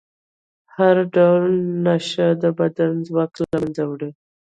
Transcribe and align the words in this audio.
هر 0.75 0.97
ډول 1.15 1.45
نشه 1.85 2.27
د 2.43 2.43
بدن 2.59 2.93
ځواک 3.07 3.31
له 3.41 3.45
منځه 3.61 3.83
وړي. 3.91 4.11